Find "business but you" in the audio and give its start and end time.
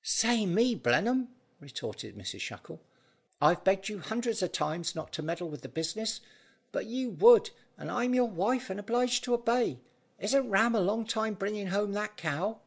5.68-7.10